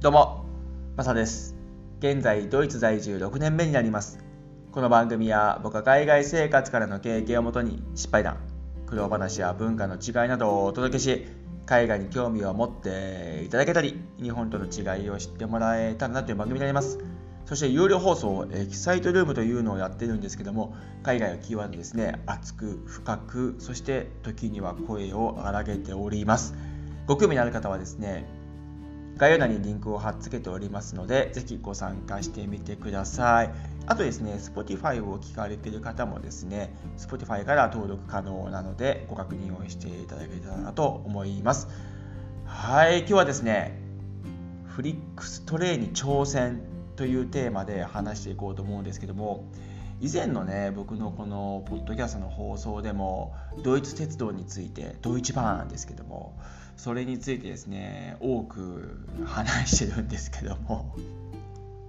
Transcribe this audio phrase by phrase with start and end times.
[0.00, 0.44] どうも、
[0.96, 1.56] マサです。
[1.98, 4.20] 現在、ドイツ在住6年目になります。
[4.70, 8.36] この番組は僕は海外生活からの経験をもとに失敗談、
[8.86, 11.26] 苦労話や文化の違いなどをお届けし、
[11.66, 17.00] 海外に興味を持っていただけたり、日本との違いを知ってもらえたらなという番組になります。
[17.46, 26.54] そして有料放送、エキサイトルームというのをやってるんですけども、海外をキーワードですね、熱く、深く、そして時には声を荒げております。
[27.08, 28.37] ご興味のある方はですね、
[29.18, 33.50] 概要欄にリンクを貼っつけておりますので、ぜひご参加してみてください。
[33.86, 41.68] あとですね、Spotify を聞かれている方もですね、Spotify から登録可能なので、ご確認をしていただけたらなと思います。
[42.44, 43.78] はい、今日はですね、
[44.66, 46.62] フリックストレイに挑戦
[46.94, 49.44] というテーマで話していこうと思うんですけども、
[50.00, 56.38] 以前のね僕のこのポッドキャストの放送でもドイツ鉄道についてドイツバーンですけども
[56.78, 60.94] それについてですね多く話してるんですけども。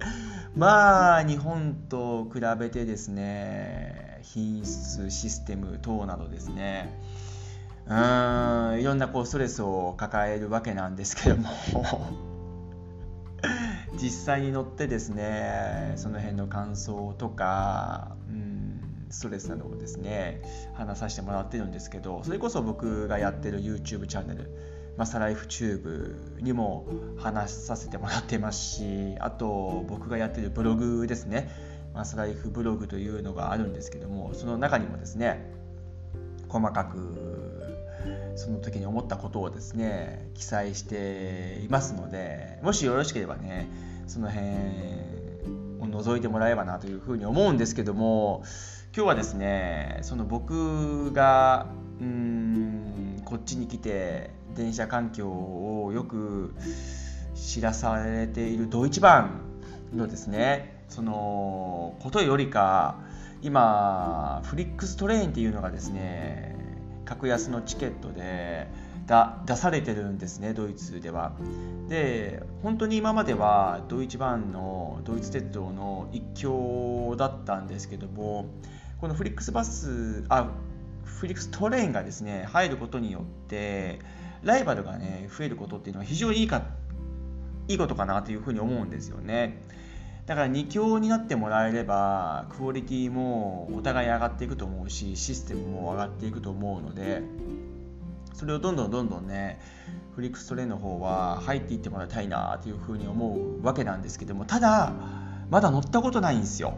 [0.56, 6.98] まあ日本と比べてですね品質システム等などですね
[7.86, 11.48] うーんいろんなこうストレスを抱えるわけなんですけども。
[14.00, 20.42] 実際に乗ってですねその辺の感想とか、うん、ストレスなどをですね
[20.74, 26.84] 話させてもらってるんですけどそれこそ僕がやってる YouTube チャンネルマサライフチューブにも
[27.18, 31.48] 話させてもらってますしあと僕がやってるブログですね。
[31.94, 35.52] マサライフブログというのがあるんですけどもその中にもですね
[36.48, 37.98] 細かく
[38.36, 43.68] その時に思ったことをですね記載していますのでもしよろしければね
[44.06, 44.46] その辺
[45.80, 48.42] を覗いてもらえばなというふうに思うんですけども
[48.94, 51.66] 今日はですねその僕が
[52.00, 56.52] うんこっちに来て電車環境をよく
[57.36, 59.40] 知らされているドイツ版
[59.94, 62.98] のですねそのことよりか
[63.40, 66.56] 今フリックストレインっていうのがですね
[67.04, 68.66] 格安のチケットで
[69.46, 71.32] 出されてるんですねドイツでは。
[71.88, 78.46] で本当に今まではドイツ版のドイツ鉄道の一強だったんですけども
[79.00, 80.50] このフリックスバスあ
[81.08, 83.98] フリックストレインがですね入ることによって
[84.42, 86.62] ライバルがね増えることっていうのは非常にいいか
[87.66, 89.62] いいことかなというふうに思うんですよね。
[90.26, 97.22] だから2強になってもらえればクオリティもお互い上がっていくと思うしシステムも上がっていくと思うので
[98.34, 99.58] それをどんどんどんどんね
[100.14, 104.92] フリックストレインの方は入っていってもらいたいなというふうに思うわけなんですけどもただ
[105.48, 106.76] まだ乗ったことないんですよ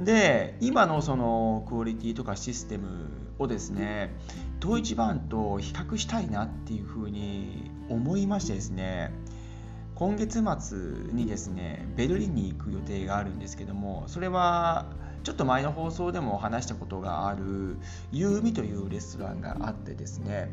[0.00, 2.86] で今のそのクオリティとかシステム
[3.38, 4.14] をですね
[4.60, 9.12] ドイツ版と比較したいなっていうふうに思いましてですね
[9.94, 10.78] 今月末
[11.12, 14.86] にですねベルリンに行く予定があるんですけどもそれは
[15.22, 17.76] ちょっと前の放送でも話したことがある
[18.10, 20.50] ユーミというレストランがあってですね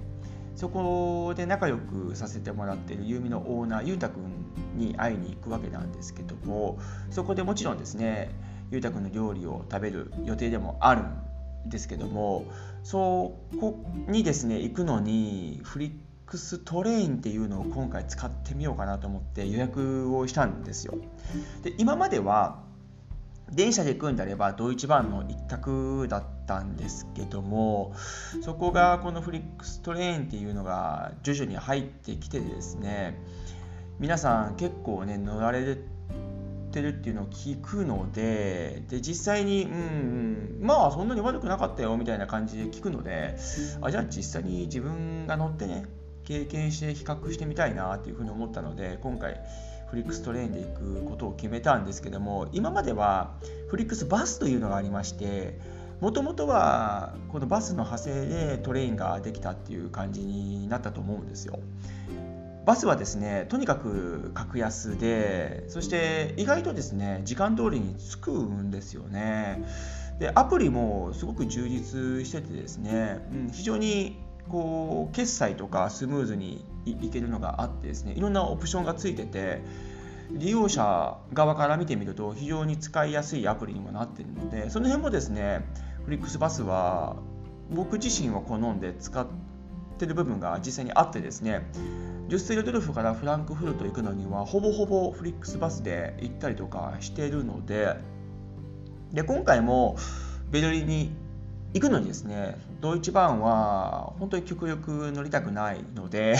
[0.56, 6.78] そこで仲良くさせてもらっているユーミのオーナーゆうたくんに会いに行くわけなんですけども
[7.10, 8.30] そこでもちろんですね
[8.70, 11.29] ゆうたくんの料理を食べる予定でもあるん
[11.66, 12.46] ですけども
[12.84, 15.92] そこにですね行くのにフリッ
[16.26, 20.94] クストレインっていうのを今回使ってみようかなと思って予約をしたんですよ。
[21.64, 22.64] で今までは
[23.52, 27.94] 電車で行くんであればドイツ版の一択だったんですけども
[28.42, 33.20] そこがこのフリックストレインっていうのが徐々に入ってきてですね
[34.00, 35.82] 皆さん結構ね乗られて
[36.70, 43.36] てるっていうのを聞くのでで実際に、うん、まあそんなに悪くなかったよみたいな感じで聞くので
[43.82, 45.86] あじゃあ実際に自分が乗ってね
[46.24, 49.40] 経験して比較してみたいなっていうふうに思ったので今回
[49.90, 53.34] フリックストレインで行くことを決めたんですけども今までは
[53.70, 55.60] フリックスバスというのがありまして
[56.00, 61.60] もともとはこのバスの派生でトレインができたっていう感じになったと思うんですよ。
[62.70, 69.66] バスはですねとにかく格安でそして意外とですね時間通りに着くんですよね。
[70.20, 74.20] でアプリもすごく充実しててですね、うん、非常に
[74.50, 79.64] こう決済とかスムーズにいけるのがあってですねいろんなオプションがついてて
[80.30, 85.66] 利用者側から見てみると非常に使いやすいアプリにもなっているのでその辺もですね
[86.06, 87.16] フリックスバスは
[87.72, 89.26] 僕自身は好んで使っ
[89.98, 91.64] てる部分が実際にあってですね
[92.30, 97.96] デュッセルドルフからフランクフルト行くのにはほぼほぼフリックスバスで行ったりとかしてるので
[99.12, 99.98] で今回も
[100.52, 101.12] ベルリンに
[101.74, 106.38] 行くのにですねドイツ版は本当に極力乗りたくないので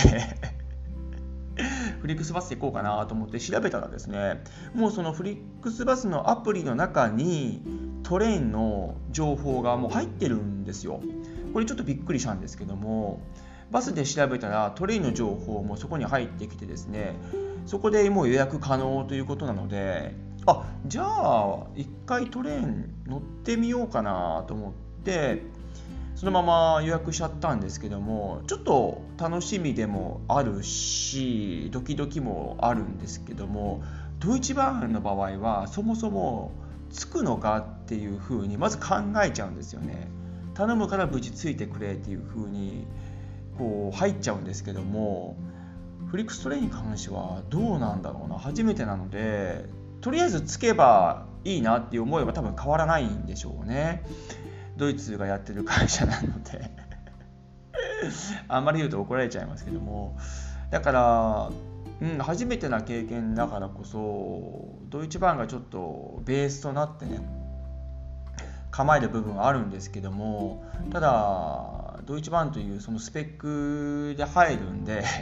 [2.00, 4.44] フリックスバスで行こうかなと思って調べたらですね
[4.74, 7.62] もうそのフリックスバスのアプリの中に
[8.04, 11.00] トレインの情報がもう入ってるんですよ。
[11.52, 13.20] これちょっとびっくりしたんですけども
[13.70, 17.14] バスで調べたらトレインの情報もそこに入ってきてですね
[17.66, 20.14] そこでもう予約可能ということなので
[20.46, 24.72] あじゃあ一回トレイン乗ってみようかなと思っ
[25.04, 25.42] て
[26.14, 33.82] そのまま予約しちゃったんですけどもちょっと楽しみでもあるしドキドキもあるんですけども
[34.18, 36.52] ドイツバーンの場合はそもそも
[36.90, 40.08] 着くのかっていうふうにまず考えちゃうんですよね。
[40.54, 42.86] 頼むから無事ついてくれっていうふうに
[43.58, 45.36] こう入っちゃうんですけども
[46.10, 48.38] フリックストレイに関してはどうなんだろうな。
[48.38, 49.64] 初めてなので
[50.00, 54.02] とりあえずつけばいいなっていう思いは多分変わらないんでしょうね。
[54.76, 56.70] ドイツがやってる会社なので。
[58.48, 60.16] あんまり言うと怒られちゃいますけども。
[60.70, 61.50] だから
[62.00, 67.20] うん、初めてな経験だからこそドイツ版がちょっとベースとなってね
[68.70, 75.04] 構える部分はあるんですけどもただドイツ版というそのスペックで入るんで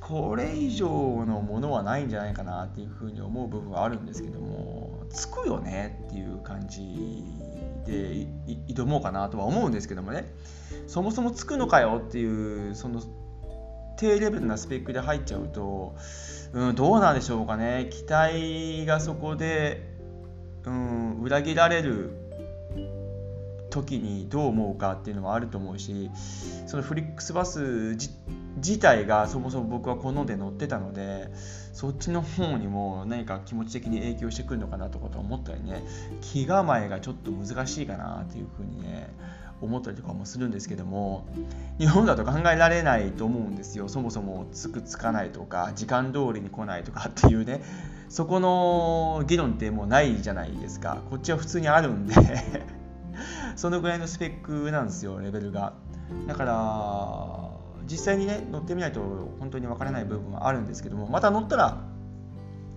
[0.00, 7.24] これ以上のものはないんじゃないかなっていうふうに思う部分はあるんですけどもつくよねっていう感じ
[7.84, 8.28] で
[8.68, 10.32] 挑もうかなとは思うんですけどもね。
[10.86, 13.02] そもそもつくのかよっていうその
[13.96, 15.96] 低レベルなスペックで入っちゃうと、
[16.52, 17.90] うん、どうなんでしょうかね。
[17.90, 19.98] 期待がそこで、
[20.64, 22.28] うん、裏切られる
[23.70, 26.10] 時にどう思うかっていうのはあると思うし
[26.66, 27.96] そのフリックスバス
[28.56, 31.30] 自体がそもそも僕は好んで乗ってたので
[31.72, 35.82] そっちの方にも何か気持ち的に影響してくるのかなとかと思ったりね
[36.20, 39.08] 気構えがちょっと難しいかなっていうふうにね
[39.60, 41.26] 思ったりとかもするんですけども
[41.78, 43.88] 日本だと考えられないと思うんですよ。
[43.88, 47.62] そもそもつくつかないとか時間通りに来ないとかっていうね
[48.08, 51.02] そこの議論ってもうないじゃないですか。
[51.10, 52.14] こっちは普通にあるんで。
[53.56, 55.74] そのぐらいのスペックなんですよレベルが。
[56.26, 57.58] だから
[57.90, 59.00] 実際にね乗ってみないと
[59.38, 61.78] 本当に分からない部分はあるんですけどもまた乗ったら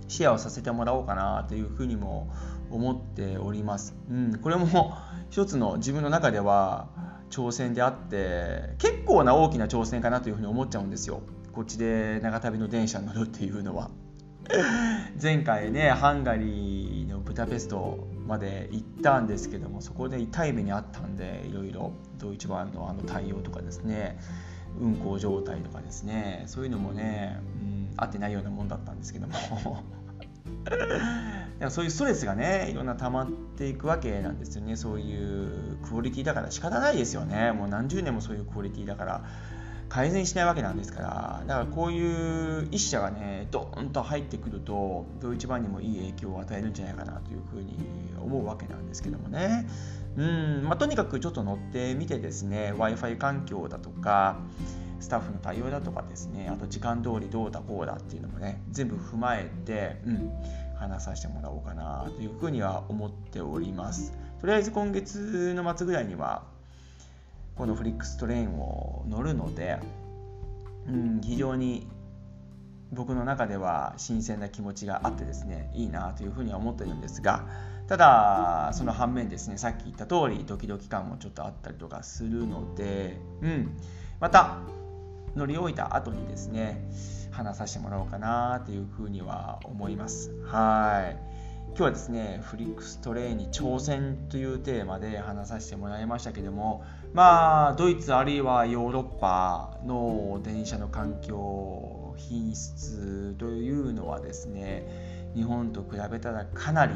[0.07, 2.29] シェアをさせてもらおうかなというふうにも
[2.69, 4.97] 思っております、うん、これも
[5.29, 6.89] 一つの自分の中では
[7.29, 11.21] 挑戦であって結構な大きな挑戦かなというふうに思っちゃうんですよ。
[11.53, 13.89] こっちで長旅の電車に乗るっていうのは。
[15.21, 24.17] 前回ねハンガリーのブダペストまで行ったんですけどもそこで痛い目にあったんでいろいろドイツ版のあの対応とかですね
[24.79, 29.83] 運行状態とかですねそういうのもね、うん、合ってないようなもんだったんですけども
[31.69, 34.75] そういうストレスがねいろんな溜まっていくわけなんですよね。
[34.77, 37.51] そういうクオリティだから仕方ないですよね。
[37.51, 39.23] もう何十年もそういうクオリティだから。
[39.91, 47.75] 改善しないわけなんですからだからこういう一社がねドーンと入ってくるとドイツ版にもいい影響を与えるんじゃないかなというふうに
[48.17, 49.67] 思うわけなんですけどもね。
[50.15, 54.39] うんまあ、とにかくちょっと乗ってみてですね w i f i 環境だとか
[54.99, 60.31] スタッフの対応だとかですねあと時間通りどうだこうだっていうのもね全部踏まえて、うん、
[60.75, 64.13] 話させてもらおうかなというふうには思っております。
[64.39, 66.43] とりあえず今月の末ぐらいには
[67.61, 69.77] このフリックストレインを乗るので、
[70.87, 71.87] うん、非常に
[72.91, 77.45] 僕の中では新鮮な気持ちがあってですねいいなというふうには思ってるんですが
[77.87, 83.77] ただその反面ですねさっき言った通りドキドキ感もちょっとあったりとかするので、うん、
[84.19, 84.57] また
[85.35, 86.83] 乗り終えた後にですね
[87.29, 90.31] 話させてもらおうかなというふうには思います。
[90.45, 91.30] はい。
[91.81, 106.93] 今日はですねフリックストレイに挑戦というテーマで話させてもらいましたけどもまあドイツあるいはヨーロッパの電車の環境品質というのはですね日本と比べたらかなり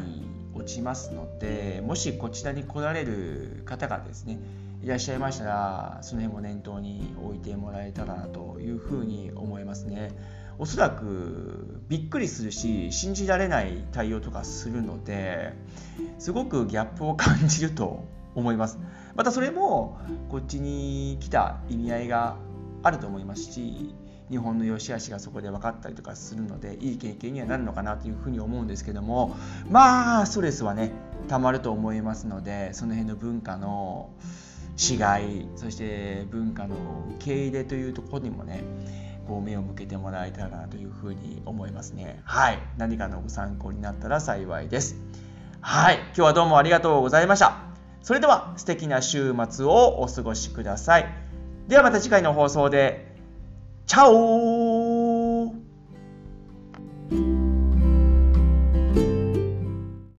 [0.54, 4.38] 落ちますのでもしこちらに来られる方がですね
[4.84, 10.12] いらっしゃいましたらその辺も念頭に置いてもらえたらなというふうに思いますね。
[10.58, 15.54] おそらくびっくりするし信じられない対応とかするので
[16.18, 18.80] すごくギャップを感じると思います。
[19.16, 19.98] またそれも
[20.30, 22.36] こっちに来た意味合いが
[22.84, 23.96] あると思いますし
[24.30, 29.36] 日本の良し悪しがそこで分かったりとかするのでいい経験にはなるのかなというふうに思うんですけども
[29.70, 30.92] まあストレスはね
[31.28, 34.10] たまると思いますのでその辺の文化の
[34.78, 34.94] 違
[35.42, 36.76] いそして文化の
[37.18, 38.64] 受け入れというところにもね
[39.28, 42.22] こう目を向けてもらえたらなというふうに思いますね。
[42.24, 42.60] はい。
[42.78, 44.96] 何かのご参考になったら幸いです。
[45.62, 45.96] はい。
[45.96, 47.58] 今日はどうもありがとうございました。
[48.02, 51.06] それでは素敵な週末をお過ごしください。
[51.68, 53.16] ではまた次回の放送で。
[53.88, 54.55] チャオ